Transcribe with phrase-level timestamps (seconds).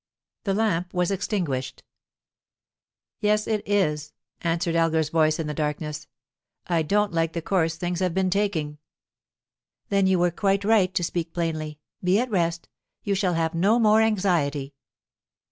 [0.45, 1.83] The lamp was extinguished
[3.19, 6.07] "Yes, it is," answered Elgar's voice in the darkness.
[6.65, 8.79] "I don't like the course things have been taking."
[9.89, 11.77] "Then you were quite right to speak plainly.
[12.03, 12.67] Be at rest;
[13.03, 14.73] you shall have no more anxiety."